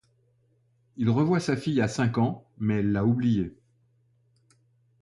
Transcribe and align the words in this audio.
Il 0.97 1.11
revoit 1.11 1.39
sa 1.39 1.55
fille 1.55 1.79
à 1.79 1.87
cinq 1.87 2.17
ans 2.17 2.43
mais 2.57 2.79
elle 2.79 2.91
l'a 2.91 3.05
oublié. 3.05 3.53